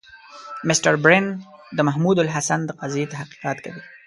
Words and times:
مسټر 0.67 0.95
برن 1.03 1.25
د 1.75 1.77
محمودالحسن 1.87 2.59
د 2.65 2.71
قضیې 2.79 3.05
تحقیقات 3.13 3.57
کوي. 3.65 3.81